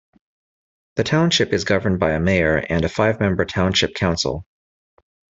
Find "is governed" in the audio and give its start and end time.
1.53-1.99